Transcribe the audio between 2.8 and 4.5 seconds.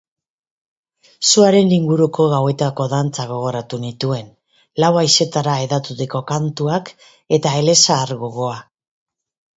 dantzak gogoratu nituen,